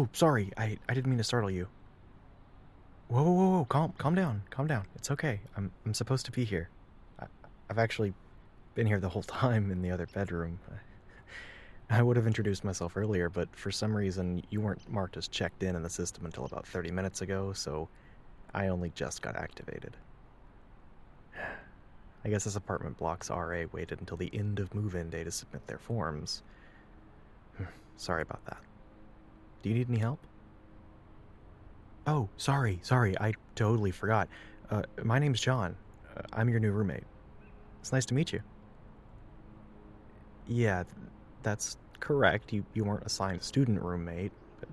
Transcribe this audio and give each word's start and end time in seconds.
Oh, 0.00 0.08
sorry. 0.14 0.50
I, 0.56 0.78
I 0.88 0.94
didn't 0.94 1.08
mean 1.10 1.18
to 1.18 1.24
startle 1.24 1.50
you. 1.50 1.68
Whoa, 3.08 3.22
whoa, 3.22 3.32
whoa, 3.32 3.50
whoa. 3.50 3.64
Calm, 3.66 3.92
calm 3.98 4.14
down. 4.14 4.40
Calm 4.48 4.66
down. 4.66 4.86
It's 4.94 5.10
okay. 5.10 5.40
I'm, 5.58 5.70
I'm 5.84 5.92
supposed 5.92 6.24
to 6.24 6.32
be 6.32 6.42
here. 6.42 6.70
I, 7.18 7.26
I've 7.68 7.78
actually 7.78 8.14
been 8.74 8.86
here 8.86 8.98
the 8.98 9.10
whole 9.10 9.22
time 9.44 9.70
in 9.70 9.82
the 9.82 9.90
other 9.90 10.06
bedroom. 10.06 10.58
I 11.90 12.02
would 12.02 12.16
have 12.16 12.26
introduced 12.26 12.64
myself 12.64 12.96
earlier, 12.96 13.28
but 13.28 13.54
for 13.54 13.70
some 13.70 13.94
reason 13.94 14.42
you 14.48 14.62
weren't 14.62 14.90
marked 14.90 15.18
as 15.18 15.28
checked 15.28 15.62
in 15.62 15.76
in 15.76 15.82
the 15.82 15.90
system 15.90 16.24
until 16.24 16.46
about 16.46 16.66
30 16.66 16.90
minutes 16.92 17.20
ago, 17.20 17.52
so 17.52 17.86
I 18.54 18.68
only 18.68 18.92
just 18.94 19.20
got 19.20 19.36
activated. 19.36 19.98
I 22.24 22.28
guess 22.30 22.44
this 22.44 22.56
apartment 22.56 22.96
block's 22.96 23.28
RA 23.28 23.64
waited 23.70 24.00
until 24.00 24.16
the 24.16 24.30
end 24.32 24.60
of 24.60 24.74
move 24.74 24.94
in 24.94 25.10
day 25.10 25.24
to 25.24 25.30
submit 25.30 25.66
their 25.66 25.78
forms. 25.78 26.42
Sorry 27.98 28.22
about 28.22 28.42
that. 28.46 28.56
Do 29.62 29.68
you 29.68 29.74
need 29.74 29.90
any 29.90 29.98
help? 29.98 30.18
Oh, 32.06 32.28
sorry, 32.36 32.80
sorry, 32.82 33.18
I 33.20 33.34
totally 33.54 33.90
forgot. 33.90 34.28
Uh, 34.70 34.82
my 35.04 35.18
name's 35.18 35.40
John. 35.40 35.76
Uh, 36.16 36.22
I'm 36.32 36.48
your 36.48 36.60
new 36.60 36.72
roommate. 36.72 37.04
It's 37.80 37.92
nice 37.92 38.06
to 38.06 38.14
meet 38.14 38.32
you. 38.32 38.40
Yeah, 40.46 40.84
that's 41.42 41.76
correct. 42.00 42.52
You, 42.52 42.64
you 42.74 42.84
weren't 42.84 43.04
assigned 43.04 43.40
a 43.40 43.44
student 43.44 43.82
roommate, 43.82 44.32
but 44.58 44.68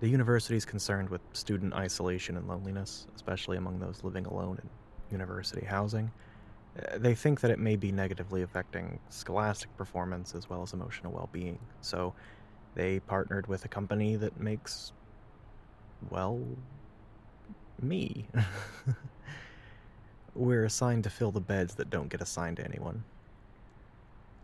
the 0.00 0.08
university 0.08 0.56
is 0.56 0.64
concerned 0.64 1.10
with 1.10 1.20
student 1.34 1.74
isolation 1.74 2.36
and 2.36 2.48
loneliness, 2.48 3.06
especially 3.14 3.58
among 3.58 3.78
those 3.78 4.02
living 4.02 4.26
alone 4.26 4.58
in 4.62 4.68
university 5.10 5.64
housing. 5.64 6.10
Uh, 6.78 6.98
they 6.98 7.14
think 7.14 7.40
that 7.42 7.50
it 7.50 7.58
may 7.58 7.76
be 7.76 7.92
negatively 7.92 8.42
affecting 8.42 8.98
scholastic 9.10 9.74
performance 9.76 10.34
as 10.34 10.48
well 10.48 10.62
as 10.62 10.72
emotional 10.72 11.12
well 11.12 11.28
being, 11.32 11.58
so 11.82 12.14
they 12.74 13.00
partnered 13.00 13.46
with 13.46 13.64
a 13.64 13.68
company 13.68 14.16
that 14.16 14.40
makes, 14.40 14.92
well, 16.10 16.40
me. 17.80 18.26
We're 20.34 20.64
assigned 20.64 21.04
to 21.04 21.10
fill 21.10 21.30
the 21.30 21.40
beds 21.40 21.74
that 21.74 21.90
don't 21.90 22.08
get 22.08 22.22
assigned 22.22 22.56
to 22.56 22.64
anyone. 22.64 23.04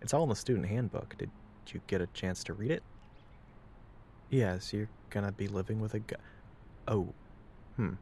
It's 0.03 0.13
all 0.13 0.25
in 0.25 0.29
the 0.29 0.37
student 0.37 0.67
handbook. 0.67 1.17
Did 1.17 1.31
you 1.69 1.81
get 1.87 2.01
a 2.01 2.07
chance 2.09 2.45
to 2.45 2.53
read 2.53 2.71
it? 2.71 2.83
Yes, 4.31 4.73
you're 4.73 4.91
gonna 5.11 5.33
be 5.33 5.49
living 5.49 5.81
with 5.81 5.95
a 5.95 6.01
guy. 6.01 6.17
Oh, 6.87 7.09
hmm. 7.77 7.95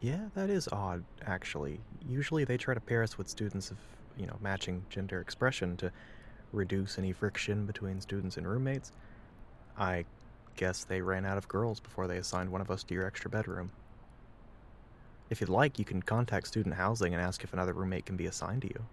Yeah, 0.00 0.28
that 0.34 0.50
is 0.50 0.68
odd, 0.70 1.02
actually. 1.24 1.80
Usually 2.06 2.44
they 2.44 2.58
try 2.58 2.74
to 2.74 2.80
pair 2.80 3.02
us 3.02 3.16
with 3.16 3.28
students 3.28 3.70
of, 3.70 3.78
you 4.18 4.26
know, 4.26 4.36
matching 4.42 4.84
gender 4.90 5.20
expression 5.20 5.78
to 5.78 5.90
reduce 6.54 6.98
any 6.98 7.12
friction 7.12 7.66
between 7.66 8.00
students 8.00 8.36
and 8.36 8.48
roommates. 8.48 8.92
I 9.76 10.04
guess 10.56 10.84
they 10.84 11.00
ran 11.00 11.26
out 11.26 11.36
of 11.36 11.48
girls 11.48 11.80
before 11.80 12.06
they 12.06 12.16
assigned 12.16 12.50
one 12.50 12.60
of 12.60 12.70
us 12.70 12.84
to 12.84 12.94
your 12.94 13.06
extra 13.06 13.28
bedroom. 13.28 13.72
If 15.30 15.40
you'd 15.40 15.50
like, 15.50 15.78
you 15.78 15.84
can 15.84 16.02
contact 16.02 16.46
student 16.46 16.74
housing 16.76 17.12
and 17.12 17.22
ask 17.22 17.42
if 17.42 17.52
another 17.52 17.72
roommate 17.72 18.06
can 18.06 18.16
be 18.16 18.26
assigned 18.26 18.62
to 18.62 18.68
you. 18.68 18.84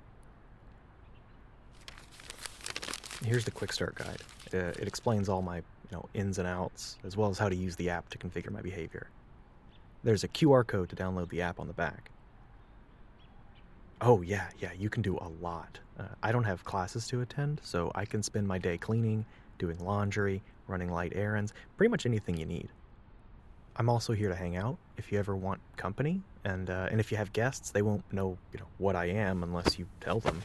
Here's 3.24 3.46
the 3.46 3.52
quick 3.52 3.72
start 3.72 3.96
guide. 3.96 4.22
Uh, 4.54 4.74
it 4.80 4.88
explains 4.88 5.30
all 5.30 5.42
my 5.42 5.58
you 5.58 5.64
know 5.92 6.10
ins 6.14 6.40
and 6.40 6.48
outs, 6.48 6.98
as 7.04 7.16
well 7.16 7.30
as 7.30 7.38
how 7.38 7.50
to 7.50 7.56
use 7.56 7.76
the 7.76 7.90
app 7.90 8.10
to 8.10 8.18
configure 8.18 8.50
my 8.50 8.62
behavior. 8.62 9.10
There's 10.04 10.24
a 10.24 10.28
QR 10.28 10.66
code 10.66 10.90
to 10.90 10.96
download 10.96 11.30
the 11.30 11.42
app 11.42 11.60
on 11.60 11.68
the 11.68 11.74
back. 11.74 12.10
Oh 14.04 14.22
yeah, 14.24 14.48
yeah, 14.58 14.72
you 14.74 14.90
can 14.90 15.04
do 15.04 15.16
a 15.18 15.30
lot. 15.42 15.78
Uh, 16.00 16.06
I 16.24 16.32
don't 16.32 16.44
have 16.44 16.64
classes 16.64 17.08
to 17.10 17.22
attend, 17.22 17.62
so 17.64 17.92
I 17.94 18.06
can 18.06 18.24
spend 18.24 18.48
my 18.48 18.58
day 18.58 18.78
cleaning, 18.78 19.26
doing 19.60 19.78
laundry, 19.78 20.42
running 20.68 20.92
light 20.92 21.14
errands, 21.16 21.54
pretty 21.78 21.92
much 21.92 22.08
anything 22.08 22.36
you 22.36 22.48
need. 22.48 22.70
I'm 23.76 23.90
also 23.90 24.14
here 24.14 24.30
to 24.30 24.36
hang 24.36 24.58
out 24.58 24.78
if 24.98 25.12
you 25.12 25.20
ever 25.20 25.36
want 25.36 25.62
company, 25.78 26.22
and 26.44 26.70
uh, 26.70 26.88
and 26.90 27.00
if 27.00 27.12
you 27.12 27.18
have 27.18 27.32
guests, 27.32 27.70
they 27.70 27.84
won't 27.84 28.04
know 28.12 28.40
you 28.52 28.60
know 28.60 28.68
what 28.80 28.96
I 28.96 29.06
am 29.06 29.44
unless 29.44 29.78
you 29.78 29.88
tell 30.00 30.20
them. 30.20 30.42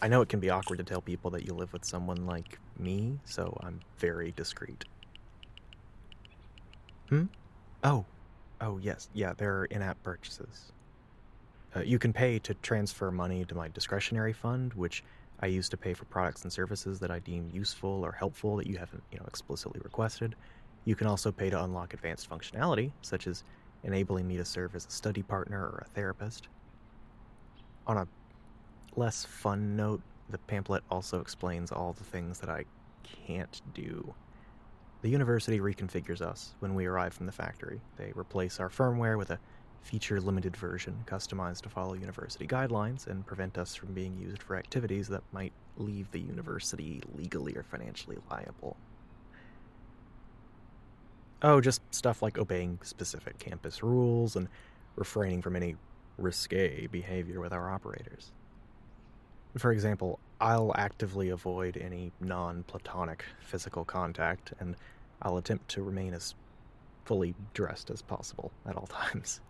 I 0.00 0.08
know 0.08 0.22
it 0.22 0.30
can 0.30 0.40
be 0.40 0.48
awkward 0.48 0.78
to 0.78 0.84
tell 0.84 1.02
people 1.02 1.30
that 1.32 1.44
you 1.46 1.52
live 1.52 1.72
with 1.72 1.84
someone 1.84 2.26
like 2.26 2.58
me, 2.78 3.18
so 3.24 3.58
I'm 3.62 3.80
very 3.98 4.32
discreet. 4.32 4.84
Hmm? 7.08 7.24
Oh. 7.82 8.04
Oh, 8.60 8.78
yes. 8.78 9.08
Yeah, 9.12 9.32
there 9.36 9.60
are 9.60 9.64
in 9.66 9.82
app 9.82 10.02
purchases. 10.02 10.72
Uh, 11.76 11.80
you 11.80 11.98
can 11.98 12.12
pay 12.12 12.38
to 12.38 12.54
transfer 12.54 13.10
money 13.10 13.44
to 13.44 13.54
my 13.54 13.68
discretionary 13.68 14.32
fund, 14.32 14.72
which 14.74 15.02
I 15.40 15.46
use 15.46 15.68
to 15.70 15.76
pay 15.76 15.92
for 15.92 16.04
products 16.04 16.42
and 16.42 16.52
services 16.52 17.00
that 17.00 17.10
I 17.10 17.18
deem 17.18 17.50
useful 17.52 18.04
or 18.04 18.12
helpful 18.12 18.56
that 18.56 18.66
you 18.66 18.76
haven't, 18.76 19.02
you 19.10 19.18
know, 19.18 19.24
explicitly 19.26 19.80
requested. 19.82 20.36
You 20.84 20.94
can 20.94 21.06
also 21.06 21.32
pay 21.32 21.50
to 21.50 21.64
unlock 21.64 21.94
advanced 21.94 22.30
functionality, 22.30 22.92
such 23.02 23.26
as 23.26 23.42
enabling 23.82 24.28
me 24.28 24.36
to 24.36 24.44
serve 24.44 24.74
as 24.74 24.86
a 24.86 24.90
study 24.90 25.22
partner 25.22 25.60
or 25.60 25.82
a 25.84 25.90
therapist. 25.94 26.48
On 27.86 27.98
a 27.98 28.08
less 28.96 29.24
fun 29.24 29.76
note, 29.76 30.00
the 30.30 30.38
pamphlet 30.38 30.84
also 30.90 31.20
explains 31.20 31.72
all 31.72 31.92
the 31.92 32.04
things 32.04 32.38
that 32.38 32.48
I 32.48 32.64
can't 33.02 33.60
do. 33.74 34.14
The 35.02 35.10
university 35.10 35.60
reconfigures 35.60 36.22
us 36.22 36.54
when 36.60 36.74
we 36.74 36.86
arrive 36.86 37.12
from 37.12 37.26
the 37.26 37.32
factory. 37.32 37.80
They 37.98 38.12
replace 38.14 38.60
our 38.60 38.70
firmware 38.70 39.18
with 39.18 39.30
a 39.30 39.38
feature 39.84 40.20
limited 40.20 40.56
version 40.56 40.96
customized 41.06 41.60
to 41.60 41.68
follow 41.68 41.92
university 41.92 42.46
guidelines 42.46 43.06
and 43.06 43.26
prevent 43.26 43.58
us 43.58 43.74
from 43.74 43.92
being 43.92 44.16
used 44.18 44.42
for 44.42 44.56
activities 44.56 45.08
that 45.08 45.22
might 45.30 45.52
leave 45.76 46.10
the 46.10 46.20
university 46.20 47.02
legally 47.14 47.54
or 47.54 47.62
financially 47.62 48.16
liable. 48.30 48.76
Oh, 51.42 51.60
just 51.60 51.82
stuff 51.90 52.22
like 52.22 52.38
obeying 52.38 52.78
specific 52.82 53.38
campus 53.38 53.82
rules 53.82 54.36
and 54.36 54.48
refraining 54.96 55.42
from 55.42 55.54
any 55.54 55.76
risque 56.16 56.86
behavior 56.86 57.40
with 57.40 57.52
our 57.52 57.70
operators. 57.70 58.32
For 59.58 59.70
example, 59.70 60.18
I'll 60.40 60.72
actively 60.76 61.28
avoid 61.28 61.76
any 61.76 62.12
non 62.20 62.62
platonic 62.64 63.24
physical 63.40 63.84
contact, 63.84 64.54
and 64.58 64.76
I'll 65.20 65.36
attempt 65.36 65.68
to 65.72 65.82
remain 65.82 66.14
as 66.14 66.34
fully 67.04 67.34
dressed 67.52 67.90
as 67.90 68.00
possible 68.00 68.50
at 68.66 68.76
all 68.76 68.86
times. 69.12 69.40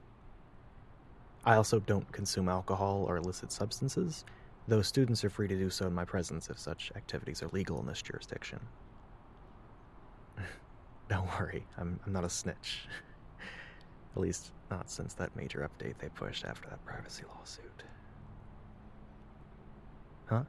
I 1.47 1.57
also 1.57 1.81
don't 1.81 2.11
consume 2.11 2.49
alcohol 2.49 3.05
or 3.07 3.19
illicit 3.19 3.53
substances, 3.53 4.25
though 4.67 4.81
students 4.81 5.23
are 5.25 5.31
free 5.31 5.49
to 5.49 5.57
do 5.57 5.69
so 5.69 5.87
in 5.87 5.93
my 5.93 6.05
presence 6.05 6.49
if 6.49 6.59
such 6.59 6.91
activities 6.97 7.43
are 7.43 7.49
legal 7.49 7.79
in 7.81 7.87
this 7.87 8.01
jurisdiction. 8.01 8.61
don't 11.09 11.29
worry, 11.39 11.67
I'm, 11.77 12.01
I'm 12.07 12.13
not 12.13 12.25
a 12.25 12.31
snitch. 12.31 12.89
At 14.17 14.23
least, 14.23 14.53
not 14.71 14.91
since 14.91 15.13
that 15.15 15.37
major 15.37 15.69
update 15.69 15.99
they 15.99 16.09
pushed 16.09 16.45
after 16.45 16.69
that 16.71 16.85
privacy 16.87 17.25
lawsuit. 17.37 17.83
Huh? 20.27 20.45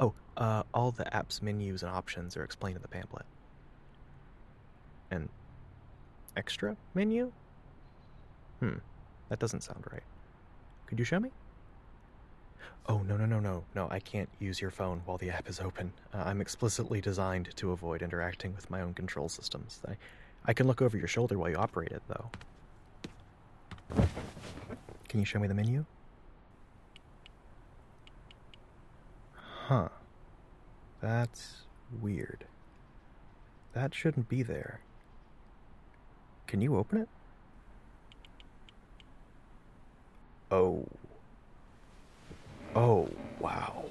Oh, 0.00 0.14
uh, 0.36 0.64
all 0.72 0.90
the 0.90 1.14
app's 1.14 1.42
menus 1.42 1.84
and 1.84 1.92
options 1.92 2.36
are 2.36 2.42
explained 2.42 2.76
in 2.76 2.82
the 2.82 2.88
pamphlet. 2.88 3.26
An 5.12 5.28
extra 6.36 6.76
menu? 6.94 7.30
Hmm, 8.58 8.78
that 9.28 9.38
doesn't 9.38 9.62
sound 9.62 9.84
right. 9.92 10.02
Could 10.94 11.00
you 11.00 11.04
show 11.06 11.18
me? 11.18 11.30
Oh, 12.86 12.98
no, 12.98 13.16
no, 13.16 13.26
no, 13.26 13.40
no, 13.40 13.64
no, 13.74 13.88
I 13.90 13.98
can't 13.98 14.28
use 14.38 14.60
your 14.60 14.70
phone 14.70 15.02
while 15.06 15.18
the 15.18 15.28
app 15.28 15.48
is 15.48 15.58
open. 15.58 15.92
Uh, 16.12 16.18
I'm 16.24 16.40
explicitly 16.40 17.00
designed 17.00 17.48
to 17.56 17.72
avoid 17.72 18.00
interacting 18.00 18.54
with 18.54 18.70
my 18.70 18.80
own 18.80 18.94
control 18.94 19.28
systems. 19.28 19.80
I, 19.88 19.96
I 20.44 20.52
can 20.52 20.68
look 20.68 20.80
over 20.80 20.96
your 20.96 21.08
shoulder 21.08 21.36
while 21.36 21.50
you 21.50 21.56
operate 21.56 21.90
it, 21.90 22.02
though. 22.06 22.30
Can 25.08 25.18
you 25.18 25.26
show 25.26 25.40
me 25.40 25.48
the 25.48 25.54
menu? 25.54 25.84
Huh. 29.32 29.88
That's 31.00 31.62
weird. 32.00 32.44
That 33.72 33.92
shouldn't 33.96 34.28
be 34.28 34.44
there. 34.44 34.78
Can 36.46 36.60
you 36.60 36.76
open 36.76 36.98
it? 36.98 37.08
Oh. 40.54 40.86
Oh, 42.76 43.08
wow. 43.40 43.84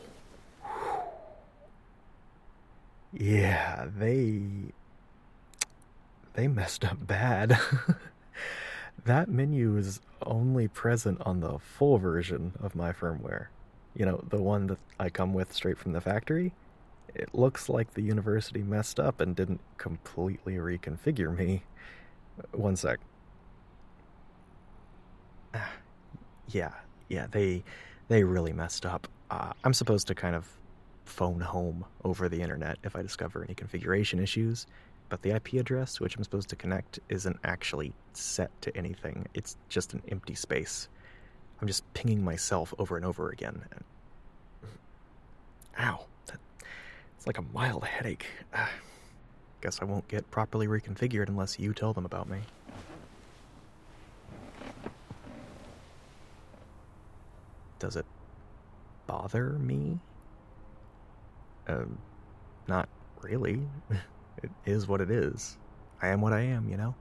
Yeah, 3.11 3.87
they. 3.97 4.41
They 6.33 6.47
messed 6.47 6.83
up 6.83 7.05
bad. 7.05 7.59
that 9.05 9.29
menu 9.29 9.77
is 9.77 9.99
only 10.25 10.67
present 10.67 11.21
on 11.21 11.41
the 11.41 11.59
full 11.59 11.97
version 11.97 12.53
of 12.59 12.75
my 12.75 12.91
firmware 12.91 13.47
you 13.95 14.05
know, 14.05 14.23
the 14.29 14.41
one 14.41 14.67
that 14.67 14.79
I 14.99 15.09
come 15.09 15.33
with 15.33 15.53
straight 15.53 15.77
from 15.77 15.93
the 15.93 16.01
factory, 16.01 16.53
it 17.13 17.29
looks 17.33 17.69
like 17.69 17.93
the 17.93 18.01
university 18.01 18.63
messed 18.63 18.99
up 18.99 19.21
and 19.21 19.35
didn't 19.35 19.61
completely 19.77 20.55
reconfigure 20.55 21.35
me. 21.35 21.63
One 22.51 22.75
sec. 22.75 22.99
Ah. 25.53 25.71
Yeah, 26.49 26.73
yeah, 27.09 27.27
they 27.31 27.63
they 28.07 28.23
really 28.23 28.53
messed 28.53 28.85
up. 28.85 29.07
Uh, 29.29 29.53
I'm 29.63 29.73
supposed 29.73 30.07
to 30.07 30.15
kind 30.15 30.35
of 30.35 30.47
phone 31.05 31.39
home 31.39 31.85
over 32.03 32.29
the 32.29 32.41
internet 32.41 32.77
if 32.83 32.95
I 32.95 33.01
discover 33.01 33.43
any 33.43 33.53
configuration 33.53 34.19
issues, 34.19 34.67
but 35.09 35.21
the 35.21 35.31
IP 35.31 35.53
address 35.53 35.99
which 35.99 36.15
I'm 36.15 36.23
supposed 36.23 36.49
to 36.49 36.55
connect 36.55 36.99
isn't 37.09 37.37
actually 37.43 37.93
set 38.13 38.49
to 38.61 38.75
anything. 38.75 39.27
It's 39.33 39.57
just 39.69 39.93
an 39.93 40.01
empty 40.09 40.35
space. 40.35 40.87
I'm 41.61 41.67
just 41.67 41.91
pinging 41.93 42.23
myself 42.23 42.73
over 42.77 42.97
and 42.97 43.05
over 43.05 43.29
again. 43.29 43.61
Ow. 45.79 46.05
That, 46.27 46.39
it's 47.17 47.27
like 47.27 47.37
a 47.37 47.43
mild 47.53 47.85
headache. 47.85 48.25
Guess 49.61 49.81
I 49.81 49.85
won't 49.85 50.07
get 50.09 50.29
properly 50.29 50.67
reconfigured 50.67 51.29
unless 51.29 51.57
you 51.57 51.73
tell 51.73 51.93
them 51.93 52.05
about 52.05 52.27
me. 52.29 52.39
Does 57.83 57.97
it 57.97 58.05
bother 59.07 59.59
me? 59.59 59.99
Um, 61.67 61.97
not 62.65 62.87
really. 63.21 63.59
it 64.41 64.49
is 64.65 64.87
what 64.87 65.01
it 65.01 65.11
is. 65.11 65.57
I 66.01 66.07
am 66.07 66.21
what 66.21 66.31
I 66.31 66.39
am, 66.39 66.69
you 66.69 66.77
know? 66.77 66.95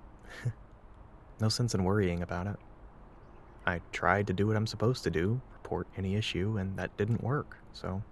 no 1.41 1.49
sense 1.49 1.77
in 1.77 1.85
worrying 1.85 2.21
about 2.21 2.49
it. 2.49 2.57
I 3.65 3.81
tried 3.93 4.27
to 4.27 4.33
do 4.33 4.49
what 4.49 4.57
I'm 4.57 4.67
supposed 4.67 5.05
to 5.05 5.11
do, 5.11 5.41
report 5.53 5.87
any 5.97 6.17
issue, 6.17 6.57
and 6.59 6.77
that 6.77 6.97
didn't 6.97 7.23
work, 7.23 7.59
so 7.73 8.03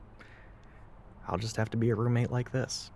I'll 1.27 1.39
just 1.39 1.57
have 1.57 1.71
to 1.71 1.77
be 1.77 1.91
a 1.91 1.97
roommate 1.97 2.31
like 2.31 2.53
this. 2.53 2.93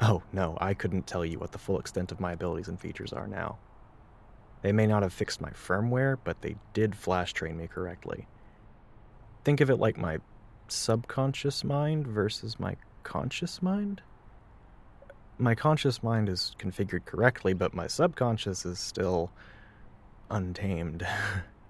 Oh, 0.00 0.22
no, 0.32 0.56
I 0.62 0.72
couldn't 0.72 1.06
tell 1.06 1.26
you 1.26 1.38
what 1.38 1.52
the 1.52 1.58
full 1.58 1.78
extent 1.78 2.10
of 2.10 2.20
my 2.20 2.32
abilities 2.32 2.68
and 2.68 2.80
features 2.80 3.12
are 3.12 3.28
now. 3.28 3.58
They 4.64 4.72
may 4.72 4.86
not 4.86 5.02
have 5.02 5.12
fixed 5.12 5.42
my 5.42 5.50
firmware, 5.50 6.16
but 6.24 6.40
they 6.40 6.56
did 6.72 6.96
flash 6.96 7.34
train 7.34 7.58
me 7.58 7.66
correctly. 7.66 8.26
Think 9.44 9.60
of 9.60 9.68
it 9.68 9.76
like 9.76 9.98
my 9.98 10.20
subconscious 10.68 11.62
mind 11.62 12.06
versus 12.06 12.58
my 12.58 12.76
conscious 13.02 13.60
mind? 13.60 14.00
My 15.36 15.54
conscious 15.54 16.02
mind 16.02 16.30
is 16.30 16.56
configured 16.58 17.04
correctly, 17.04 17.52
but 17.52 17.74
my 17.74 17.86
subconscious 17.86 18.64
is 18.64 18.78
still 18.78 19.30
untamed. 20.30 21.06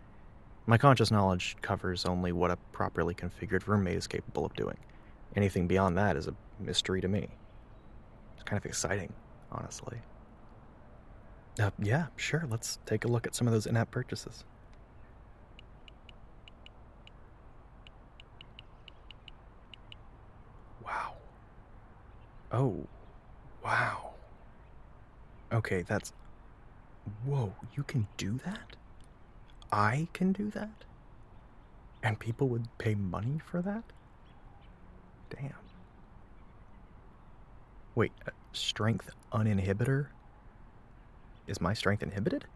my 0.66 0.78
conscious 0.78 1.10
knowledge 1.10 1.56
covers 1.62 2.04
only 2.04 2.30
what 2.30 2.52
a 2.52 2.56
properly 2.70 3.12
configured 3.12 3.66
roommate 3.66 3.96
is 3.96 4.06
capable 4.06 4.46
of 4.46 4.54
doing. 4.54 4.78
Anything 5.34 5.66
beyond 5.66 5.98
that 5.98 6.16
is 6.16 6.28
a 6.28 6.34
mystery 6.60 7.00
to 7.00 7.08
me. 7.08 7.26
It's 8.34 8.44
kind 8.44 8.56
of 8.56 8.64
exciting, 8.64 9.12
honestly. 9.50 9.98
Uh, 11.58 11.70
yeah, 11.80 12.06
sure. 12.16 12.44
Let's 12.50 12.78
take 12.86 13.04
a 13.04 13.08
look 13.08 13.26
at 13.26 13.34
some 13.34 13.46
of 13.46 13.52
those 13.52 13.66
in 13.66 13.76
app 13.76 13.90
purchases. 13.90 14.44
Wow. 20.84 21.14
Oh, 22.52 22.86
wow. 23.64 24.14
Okay, 25.52 25.82
that's. 25.82 26.12
Whoa, 27.24 27.54
you 27.76 27.82
can 27.84 28.06
do 28.16 28.38
that? 28.44 28.76
I 29.72 30.08
can 30.12 30.32
do 30.32 30.50
that? 30.50 30.84
And 32.02 32.18
people 32.18 32.48
would 32.48 32.66
pay 32.78 32.94
money 32.94 33.40
for 33.44 33.62
that? 33.62 33.84
Damn. 35.30 35.52
Wait, 37.94 38.12
strength 38.52 39.10
uninhibitor? 39.32 40.13
Is 41.46 41.60
my 41.60 41.74
strength 41.74 42.02
inhibited? 42.02 42.46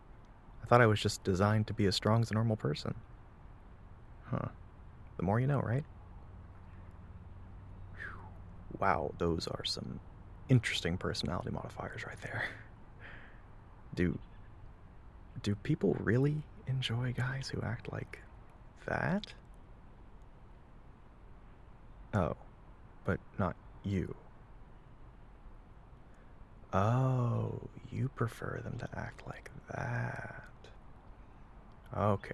I 0.62 0.66
thought 0.66 0.80
I 0.80 0.86
was 0.86 1.00
just 1.00 1.24
designed 1.24 1.66
to 1.68 1.74
be 1.74 1.86
as 1.86 1.94
strong 1.94 2.22
as 2.22 2.30
a 2.30 2.34
normal 2.34 2.56
person. 2.56 2.94
Huh. 4.24 4.48
The 5.16 5.22
more 5.22 5.40
you 5.40 5.46
know, 5.46 5.60
right? 5.60 5.84
Whew. 7.96 8.20
Wow, 8.78 9.12
those 9.18 9.46
are 9.48 9.64
some 9.64 10.00
interesting 10.48 10.96
personality 10.96 11.50
modifiers 11.50 12.06
right 12.06 12.20
there. 12.22 12.44
Do 13.94 14.18
do 15.42 15.54
people 15.54 15.94
really 16.00 16.42
enjoy 16.66 17.12
guys 17.16 17.48
who 17.48 17.62
act 17.62 17.92
like 17.92 18.20
that? 18.86 19.32
Oh, 22.14 22.36
but 23.04 23.20
not 23.38 23.56
you. 23.84 24.14
Oh, 26.72 27.60
you 27.90 28.08
prefer 28.08 28.60
them 28.62 28.78
to 28.78 28.88
act 28.98 29.26
like 29.26 29.50
that. 29.70 30.44
Okay, 31.96 32.32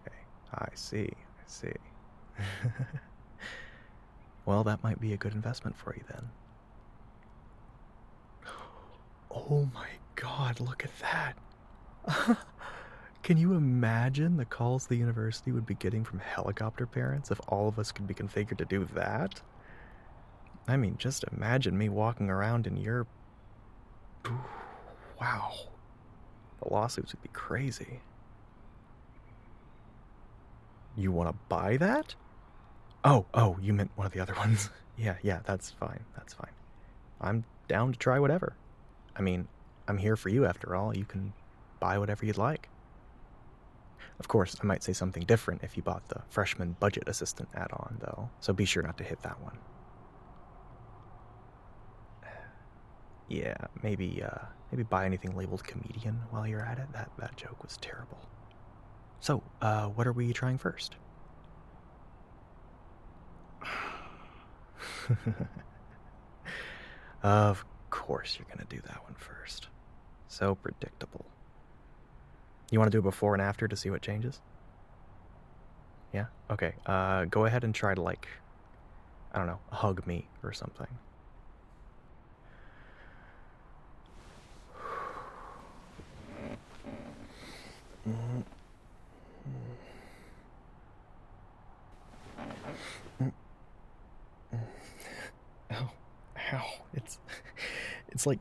I 0.52 0.68
see, 0.74 1.10
I 1.10 1.42
see. 1.46 1.72
well, 4.46 4.64
that 4.64 4.82
might 4.82 5.00
be 5.00 5.12
a 5.12 5.16
good 5.16 5.32
investment 5.34 5.76
for 5.76 5.94
you 5.94 6.02
then. 6.10 6.28
Oh 9.30 9.68
my 9.74 9.88
god, 10.16 10.60
look 10.60 10.84
at 10.84 10.90
that. 11.00 12.38
Can 13.22 13.38
you 13.38 13.54
imagine 13.54 14.36
the 14.36 14.44
calls 14.44 14.86
the 14.86 14.96
university 14.96 15.50
would 15.50 15.66
be 15.66 15.74
getting 15.74 16.04
from 16.04 16.18
helicopter 16.18 16.86
parents 16.86 17.30
if 17.30 17.40
all 17.48 17.68
of 17.68 17.78
us 17.78 17.90
could 17.90 18.06
be 18.06 18.14
configured 18.14 18.58
to 18.58 18.64
do 18.64 18.84
that? 18.94 19.40
I 20.68 20.76
mean, 20.76 20.96
just 20.98 21.24
imagine 21.32 21.76
me 21.76 21.88
walking 21.88 22.30
around 22.30 22.66
in 22.66 22.76
your 22.76 23.06
Wow. 25.24 25.52
The 26.60 26.68
lawsuits 26.70 27.12
would 27.14 27.22
be 27.22 27.30
crazy. 27.32 28.00
You 30.98 31.12
want 31.12 31.30
to 31.30 31.36
buy 31.48 31.78
that? 31.78 32.14
Oh, 33.04 33.24
oh, 33.32 33.56
you 33.62 33.72
meant 33.72 33.90
one 33.94 34.06
of 34.06 34.12
the 34.12 34.20
other 34.20 34.34
ones. 34.38 34.68
yeah, 34.98 35.16
yeah, 35.22 35.40
that's 35.46 35.70
fine. 35.70 36.00
That's 36.14 36.34
fine. 36.34 36.52
I'm 37.22 37.44
down 37.68 37.92
to 37.92 37.98
try 37.98 38.18
whatever. 38.18 38.54
I 39.16 39.22
mean, 39.22 39.48
I'm 39.88 39.96
here 39.96 40.16
for 40.16 40.28
you 40.28 40.44
after 40.44 40.76
all. 40.76 40.94
You 40.94 41.06
can 41.06 41.32
buy 41.80 41.98
whatever 41.98 42.26
you'd 42.26 42.36
like. 42.36 42.68
Of 44.20 44.28
course, 44.28 44.56
I 44.62 44.66
might 44.66 44.82
say 44.82 44.92
something 44.92 45.22
different 45.22 45.64
if 45.64 45.74
you 45.74 45.82
bought 45.82 46.06
the 46.08 46.20
freshman 46.28 46.76
budget 46.80 47.04
assistant 47.08 47.48
add 47.54 47.72
on, 47.72 47.96
though, 48.00 48.28
so 48.40 48.52
be 48.52 48.66
sure 48.66 48.82
not 48.82 48.98
to 48.98 49.04
hit 49.04 49.22
that 49.22 49.40
one. 49.40 49.56
Yeah, 53.28 53.56
maybe 53.82 54.22
uh, 54.22 54.44
maybe 54.70 54.82
buy 54.82 55.06
anything 55.06 55.36
labeled 55.36 55.64
comedian 55.64 56.20
while 56.30 56.46
you're 56.46 56.60
at 56.60 56.78
it. 56.78 56.86
That 56.92 57.10
that 57.18 57.36
joke 57.36 57.62
was 57.62 57.76
terrible. 57.78 58.18
So, 59.20 59.42
uh, 59.62 59.86
what 59.86 60.06
are 60.06 60.12
we 60.12 60.32
trying 60.32 60.58
first? 60.58 60.96
of 67.22 67.64
course, 67.90 68.38
you're 68.38 68.46
gonna 68.54 68.66
do 68.68 68.80
that 68.86 69.02
one 69.04 69.14
first. 69.14 69.68
So 70.28 70.54
predictable. 70.54 71.24
You 72.70 72.78
want 72.78 72.90
to 72.90 72.98
do 72.98 73.02
before 73.02 73.34
and 73.34 73.42
after 73.42 73.68
to 73.68 73.76
see 73.76 73.88
what 73.90 74.02
changes? 74.02 74.40
Yeah. 76.12 76.26
Okay. 76.50 76.74
Uh, 76.86 77.24
go 77.26 77.44
ahead 77.44 77.64
and 77.64 77.74
try 77.74 77.94
to 77.94 78.00
like, 78.00 78.26
I 79.32 79.38
don't 79.38 79.46
know, 79.46 79.60
hug 79.70 80.06
me 80.06 80.28
or 80.42 80.52
something. 80.52 80.88
Oh, 88.06 88.12
ow. 96.52 96.66
It's 96.92 97.18
it's 98.08 98.26
like 98.26 98.38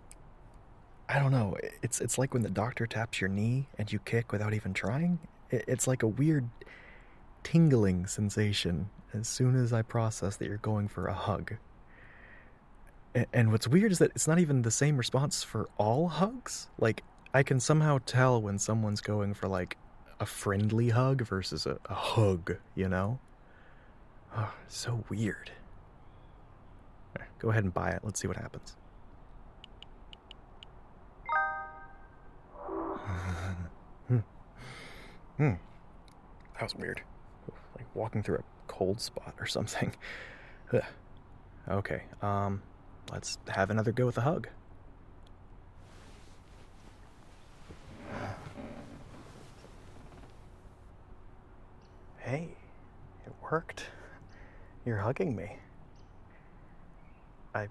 I 1.09 1.19
don't 1.19 1.31
know. 1.31 1.57
It's 1.81 2.01
it's 2.01 2.17
like 2.17 2.33
when 2.33 2.43
the 2.43 2.49
doctor 2.49 2.87
taps 2.87 3.21
your 3.21 3.29
knee 3.29 3.67
and 3.77 3.91
you 3.91 3.99
kick 3.99 4.31
without 4.31 4.53
even 4.53 4.73
trying. 4.73 5.19
It's 5.49 5.87
like 5.87 6.03
a 6.03 6.07
weird 6.07 6.49
tingling 7.43 8.07
sensation 8.07 8.89
as 9.13 9.27
soon 9.27 9.55
as 9.55 9.71
I 9.71 9.81
process 9.81 10.37
that 10.37 10.47
you're 10.47 10.57
going 10.57 10.87
for 10.87 11.07
a 11.07 11.13
hug. 11.13 11.53
And 13.31 13.51
what's 13.51 13.67
weird 13.67 13.91
is 13.91 13.99
that 13.99 14.11
it's 14.15 14.27
not 14.27 14.39
even 14.39 14.63
the 14.63 14.71
same 14.71 14.97
response 14.97 15.43
for 15.43 15.69
all 15.77 16.07
hugs. 16.07 16.67
Like 16.79 17.03
I 17.33 17.41
can 17.41 17.59
somehow 17.59 17.99
tell 18.05 18.39
when 18.41 18.59
someone's 18.59 19.01
going 19.01 19.33
for 19.33 19.47
like 19.47 19.77
a 20.19 20.25
friendly 20.25 20.89
hug 20.89 21.23
versus 21.23 21.65
a, 21.65 21.79
a 21.85 21.93
hug, 21.93 22.57
you 22.75 22.87
know? 22.87 23.19
Oh, 24.37 24.53
so 24.67 25.03
weird. 25.09 25.51
Right, 27.17 27.27
go 27.39 27.49
ahead 27.49 27.63
and 27.63 27.73
buy 27.73 27.89
it. 27.89 28.01
Let's 28.03 28.19
see 28.21 28.27
what 28.27 28.37
happens. 28.37 28.75
hmm. 34.07 34.19
Hmm. 35.37 35.53
That 36.53 36.61
was 36.61 36.75
weird. 36.75 37.01
Like 37.75 37.87
walking 37.95 38.21
through 38.21 38.37
a 38.37 38.43
cold 38.67 39.01
spot 39.01 39.33
or 39.39 39.47
something. 39.47 39.95
okay, 41.69 42.03
um, 42.21 42.61
let's 43.11 43.39
have 43.47 43.71
another 43.71 43.91
go 43.91 44.05
with 44.05 44.17
a 44.19 44.21
hug. 44.21 44.47
Hey, 52.33 52.49
it 53.27 53.33
worked. 53.51 53.85
You're 54.87 54.97
hugging 54.97 55.35
me. 55.35 55.55
I 57.53 57.67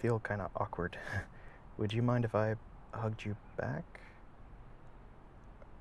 feel 0.00 0.20
kind 0.20 0.40
of 0.40 0.50
awkward. 0.54 0.96
Would 1.78 1.92
you 1.92 2.02
mind 2.02 2.24
if 2.24 2.32
I 2.32 2.54
hugged 2.94 3.24
you 3.24 3.34
back? 3.56 3.82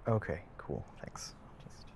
Okay, 0.07 0.39
cool. 0.57 0.83
Thanks. 1.03 1.35
Just 1.63 1.87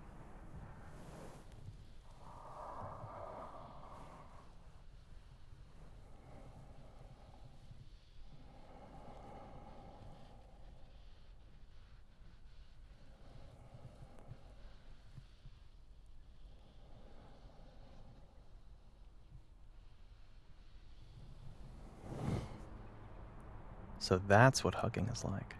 So 24.09 24.19
that's 24.27 24.63
what 24.63 24.73
hugging 24.73 25.07
is 25.09 25.23
like. 25.23 25.55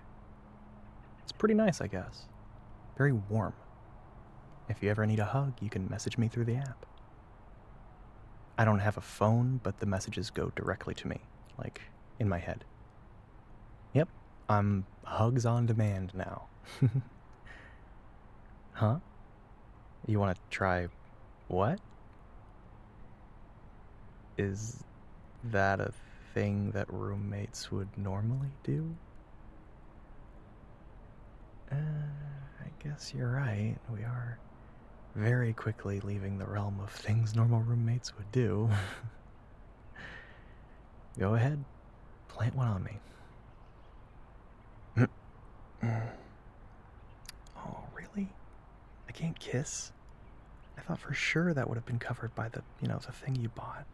It's 1.21 1.31
pretty 1.31 1.53
nice, 1.53 1.81
I 1.81 1.87
guess. 1.87 2.25
Very 2.97 3.11
warm. 3.11 3.53
If 4.67 4.81
you 4.81 4.89
ever 4.89 5.05
need 5.05 5.19
a 5.19 5.25
hug, 5.25 5.53
you 5.61 5.69
can 5.69 5.87
message 5.87 6.17
me 6.17 6.29
through 6.29 6.45
the 6.45 6.55
app. 6.55 6.87
I 8.57 8.65
don't 8.65 8.79
have 8.79 8.97
a 8.97 9.01
phone, 9.01 9.59
but 9.61 9.79
the 9.79 9.85
messages 9.85 10.31
go 10.31 10.51
directly 10.55 10.95
to 10.95 11.07
me, 11.07 11.19
like 11.59 11.81
in 12.17 12.27
my 12.27 12.39
head. 12.39 12.65
Yep, 13.93 14.09
I'm 14.49 14.87
hugs 15.03 15.45
on 15.45 15.67
demand 15.67 16.15
now. 16.15 16.47
huh? 18.71 18.97
You 20.07 20.19
want 20.19 20.35
to 20.35 20.41
try 20.49 20.87
what? 21.49 21.79
Is 24.39 24.83
that 25.43 25.79
a 25.79 25.93
thing 26.39 26.71
that 26.71 26.87
roommates 26.89 27.69
would 27.69 27.89
normally 27.97 28.47
do? 28.63 28.95
Uh, 31.69 31.75
I 31.75 32.69
guess 32.81 33.13
you're 33.13 33.29
right. 33.29 33.75
We 33.93 34.03
are 34.03 34.39
very 35.15 35.51
quickly 35.51 35.99
leaving 35.99 36.37
the 36.37 36.45
realm 36.45 36.79
of 36.81 36.91
things 36.91 37.35
normal 37.35 37.59
roommates 37.59 38.15
would 38.15 38.31
do. 38.31 38.69
Go 41.19 41.35
ahead, 41.35 41.61
plant 42.29 42.55
one 42.55 42.67
on 42.69 42.83
me. 42.85 42.99
oh, 47.57 47.83
really? 47.93 48.29
I 49.09 49.11
can't 49.11 49.37
kiss? 49.37 49.91
I 50.77 50.81
thought 50.83 50.99
for 50.99 51.13
sure 51.13 51.53
that 51.53 51.67
would 51.67 51.75
have 51.75 51.85
been 51.85 51.99
covered 51.99 52.33
by 52.33 52.47
the, 52.47 52.61
you 52.81 52.87
know, 52.87 52.99
the 53.05 53.11
thing 53.11 53.35
you 53.35 53.49
bought. 53.49 53.85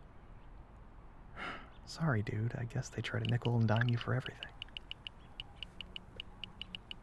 Sorry, 1.85 2.23
dude. 2.23 2.53
I 2.57 2.65
guess 2.65 2.89
they 2.89 3.01
try 3.01 3.19
to 3.19 3.29
nickel 3.29 3.55
and 3.57 3.67
dime 3.67 3.89
you 3.89 3.97
for 3.97 4.13
everything. 4.13 4.51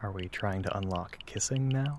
Are 0.03 0.11
we 0.11 0.29
trying 0.29 0.62
to 0.65 0.77
unlock 0.77 1.19
kissing 1.27 1.69
now? 1.69 1.99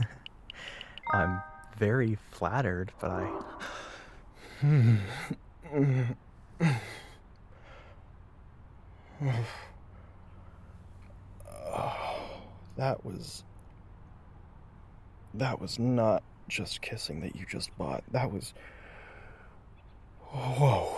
I'm 1.12 1.40
very 1.78 2.18
flattered, 2.32 2.92
but 3.00 3.10
I. 3.10 3.30
that 12.76 13.04
was. 13.04 13.44
That 15.34 15.60
was 15.60 15.78
not 15.78 16.24
just 16.48 16.82
kissing 16.82 17.20
that 17.20 17.36
you 17.36 17.46
just 17.48 17.76
bought. 17.78 18.02
That 18.10 18.32
was. 18.32 18.54
Whoa. 20.20 20.96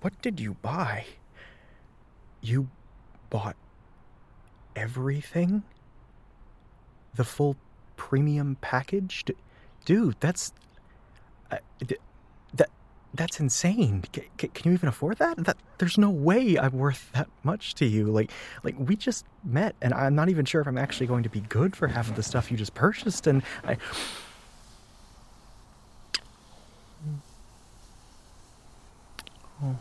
What 0.00 0.20
did 0.22 0.40
you 0.40 0.54
buy? 0.62 1.04
You 2.40 2.68
bought 3.28 3.56
everything? 4.74 5.62
The 7.14 7.24
full 7.24 7.56
premium 7.96 8.56
package? 8.60 9.24
D- 9.24 9.34
dude, 9.84 10.16
that's 10.20 10.52
uh, 11.50 11.58
d- 11.86 11.96
that 12.54 12.70
that's 13.12 13.40
insane. 13.40 14.04
C- 14.14 14.22
c- 14.40 14.48
can 14.48 14.70
you 14.70 14.74
even 14.74 14.88
afford 14.88 15.18
that? 15.18 15.36
That 15.44 15.58
there's 15.78 15.98
no 15.98 16.08
way 16.08 16.56
I'm 16.58 16.72
worth 16.72 17.10
that 17.12 17.28
much 17.42 17.74
to 17.76 17.86
you. 17.86 18.06
Like 18.06 18.30
like 18.62 18.76
we 18.78 18.96
just 18.96 19.26
met 19.44 19.74
and 19.82 19.92
I'm 19.92 20.14
not 20.14 20.28
even 20.30 20.44
sure 20.46 20.62
if 20.62 20.66
I'm 20.66 20.78
actually 20.78 21.08
going 21.08 21.24
to 21.24 21.28
be 21.30 21.40
good 21.40 21.76
for 21.76 21.88
half 21.88 22.08
of 22.08 22.16
the 22.16 22.22
stuff 22.22 22.50
you 22.50 22.56
just 22.56 22.74
purchased 22.74 23.26
and 23.26 23.42
I 23.64 23.76
Oh. 29.62 29.76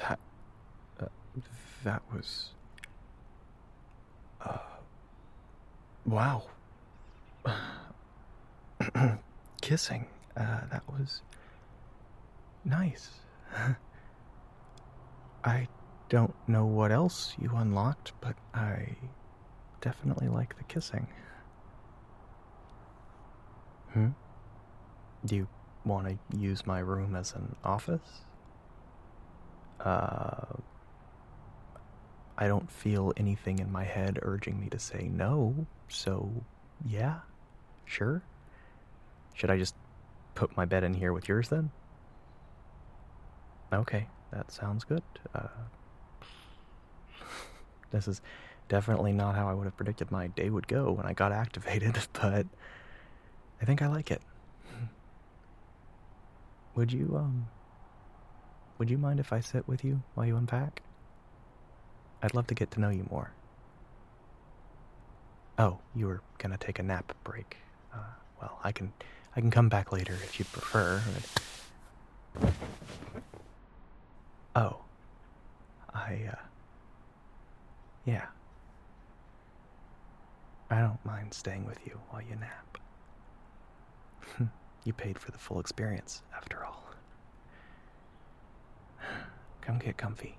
That. 0.00 0.18
Uh, 1.00 1.06
that 1.84 2.02
was. 2.12 2.50
Uh. 4.40 4.58
Wow. 6.06 6.42
Kissing. 9.60 10.06
Uh, 10.36 10.60
that 10.70 10.82
was. 10.88 11.22
Nice. 12.64 13.10
I 15.44 15.68
don't 16.08 16.34
know 16.54 16.64
what 16.64 16.92
else 16.92 17.34
you 17.40 17.50
unlocked, 17.54 18.12
but 18.20 18.36
I 18.54 18.96
definitely 19.80 20.28
like 20.28 20.56
the 20.56 20.64
kissing. 20.64 21.06
Hmm? 23.92 24.10
Do 25.26 25.36
you 25.36 25.48
want 25.84 26.06
to 26.06 26.38
use 26.38 26.66
my 26.66 26.78
room 26.78 27.16
as 27.16 27.34
an 27.34 27.56
office? 27.64 28.24
Uh. 29.80 30.56
I 32.36 32.48
don't 32.48 32.68
feel 32.70 33.12
anything 33.16 33.60
in 33.60 33.70
my 33.70 33.84
head 33.84 34.18
urging 34.22 34.60
me 34.60 34.68
to 34.70 34.78
say 34.78 35.08
no, 35.08 35.66
so 35.88 36.28
yeah, 36.84 37.20
sure. 37.84 38.22
Should 39.34 39.50
I 39.50 39.56
just 39.56 39.76
put 40.34 40.56
my 40.56 40.64
bed 40.64 40.82
in 40.82 40.94
here 40.94 41.12
with 41.12 41.28
yours 41.28 41.48
then? 41.48 41.70
Okay, 43.72 44.08
that 44.32 44.50
sounds 44.50 44.82
good. 44.82 45.04
Uh, 45.32 45.46
this 47.94 48.08
is 48.08 48.20
definitely 48.68 49.12
not 49.12 49.36
how 49.36 49.48
I 49.48 49.54
would 49.54 49.64
have 49.64 49.76
predicted 49.76 50.10
my 50.10 50.26
day 50.26 50.50
would 50.50 50.66
go 50.66 50.90
when 50.90 51.06
I 51.06 51.12
got 51.12 51.32
activated, 51.32 51.96
but 52.12 52.46
I 53.60 53.64
think 53.64 53.82
I 53.82 53.86
like 53.86 54.10
it. 54.10 54.20
Would 56.74 56.92
you, 56.92 57.14
um, 57.16 57.46
would 58.78 58.90
you 58.90 58.98
mind 58.98 59.20
if 59.20 59.32
I 59.32 59.38
sit 59.40 59.68
with 59.68 59.84
you 59.84 60.02
while 60.14 60.26
you 60.26 60.36
unpack? 60.36 60.82
I'd 62.20 62.34
love 62.34 62.48
to 62.48 62.54
get 62.54 62.72
to 62.72 62.80
know 62.80 62.90
you 62.90 63.06
more. 63.10 63.30
Oh, 65.56 65.78
you 65.94 66.08
were 66.08 66.20
gonna 66.38 66.56
take 66.56 66.80
a 66.80 66.82
nap 66.82 67.14
break. 67.22 67.58
Uh, 67.92 67.98
well, 68.40 68.58
I 68.64 68.72
can, 68.72 68.92
I 69.36 69.40
can 69.40 69.52
come 69.52 69.68
back 69.68 69.92
later 69.92 70.14
if 70.14 70.40
you 70.40 70.44
prefer. 70.46 71.00
Oh, 74.56 74.78
I, 75.94 76.30
uh, 76.32 76.34
yeah. 78.04 78.26
I 80.70 80.80
don't 80.80 81.04
mind 81.04 81.32
staying 81.34 81.66
with 81.66 81.78
you 81.86 82.00
while 82.10 82.22
you 82.22 82.36
nap. 82.36 82.78
you 84.84 84.92
paid 84.92 85.18
for 85.18 85.30
the 85.30 85.38
full 85.38 85.60
experience, 85.60 86.22
after 86.36 86.64
all. 86.64 86.84
Come 89.60 89.78
get 89.78 89.96
comfy, 89.96 90.36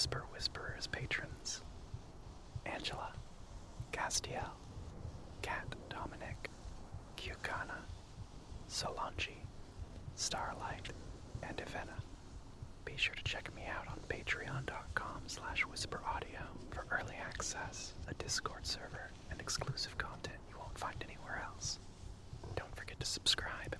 Whisper 0.00 0.24
Whisperer's 0.32 0.86
patrons. 0.86 1.60
Angela, 2.64 3.12
Castiel, 3.92 4.48
Cat 5.42 5.76
Dominic, 5.90 6.48
Kyukana, 7.18 7.76
Solange, 8.66 9.36
Starlight, 10.14 10.88
and 11.42 11.54
Ivana. 11.58 12.00
Be 12.86 12.94
sure 12.96 13.14
to 13.14 13.24
check 13.24 13.54
me 13.54 13.64
out 13.66 13.88
on 13.88 13.98
patreon.com 14.08 15.20
slash 15.26 15.64
whispurraudio 15.66 16.46
for 16.70 16.86
early 16.90 17.16
access, 17.22 17.92
a 18.08 18.14
Discord 18.14 18.64
server, 18.64 19.10
and 19.30 19.38
exclusive 19.38 19.98
content 19.98 20.38
you 20.48 20.56
won't 20.58 20.78
find 20.78 20.96
anywhere 21.06 21.42
else. 21.44 21.78
Don't 22.56 22.74
forget 22.74 22.98
to 23.00 23.06
subscribe. 23.06 23.76